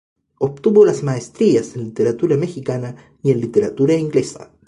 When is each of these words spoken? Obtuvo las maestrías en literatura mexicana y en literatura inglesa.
Obtuvo 0.39 0.83
las 0.83 1.03
maestrías 1.03 1.75
en 1.75 1.83
literatura 1.83 2.35
mexicana 2.35 2.95
y 3.21 3.29
en 3.29 3.39
literatura 3.39 3.93
inglesa. 3.93 4.49